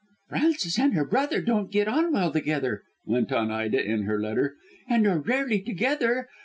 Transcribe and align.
"Frances 0.29 0.79
and 0.79 0.95
her 0.95 1.05
brother 1.05 1.41
don't 1.43 1.71
get 1.71 1.87
on 1.87 2.11
well 2.11 2.31
together," 2.31 2.81
went 3.05 3.31
on 3.31 3.51
Ida 3.51 3.85
in 3.85 4.05
her 4.05 4.19
letter, 4.19 4.55
"and 4.89 5.05
are 5.05 5.19
rarely 5.19 5.61
together. 5.61 6.27